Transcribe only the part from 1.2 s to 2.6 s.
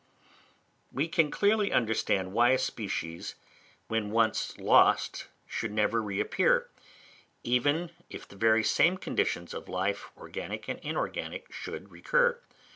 clearly understand why a